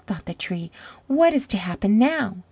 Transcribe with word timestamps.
thought 0.07 0.25
the 0.25 0.33
Tree. 0.33 0.71
"What 1.05 1.31
is 1.31 1.45
to 1.45 1.57
happen 1.57 1.99
now?" 1.99 2.35